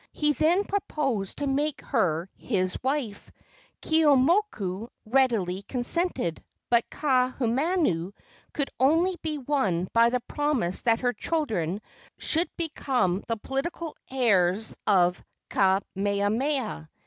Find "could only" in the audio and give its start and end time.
8.51-9.17